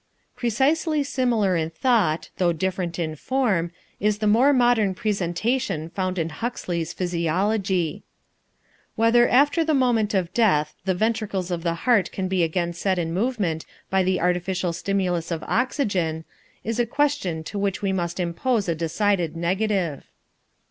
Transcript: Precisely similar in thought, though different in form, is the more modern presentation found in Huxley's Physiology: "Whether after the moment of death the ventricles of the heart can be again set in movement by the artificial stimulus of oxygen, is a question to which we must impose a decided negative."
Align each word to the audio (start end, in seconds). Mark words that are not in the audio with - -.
Precisely 0.35 1.03
similar 1.03 1.55
in 1.55 1.69
thought, 1.69 2.31
though 2.37 2.51
different 2.51 2.97
in 2.97 3.15
form, 3.15 3.69
is 3.99 4.17
the 4.17 4.25
more 4.25 4.51
modern 4.51 4.95
presentation 4.95 5.91
found 5.91 6.17
in 6.17 6.29
Huxley's 6.29 6.91
Physiology: 6.91 8.01
"Whether 8.95 9.29
after 9.29 9.63
the 9.63 9.75
moment 9.75 10.15
of 10.15 10.33
death 10.33 10.73
the 10.85 10.95
ventricles 10.95 11.51
of 11.51 11.61
the 11.61 11.75
heart 11.85 12.11
can 12.11 12.27
be 12.27 12.41
again 12.41 12.73
set 12.73 12.97
in 12.97 13.13
movement 13.13 13.63
by 13.91 14.01
the 14.01 14.19
artificial 14.19 14.73
stimulus 14.73 15.29
of 15.29 15.43
oxygen, 15.43 16.25
is 16.63 16.79
a 16.79 16.87
question 16.87 17.43
to 17.43 17.59
which 17.59 17.83
we 17.83 17.93
must 17.93 18.19
impose 18.19 18.67
a 18.67 18.73
decided 18.73 19.35
negative." 19.37 20.03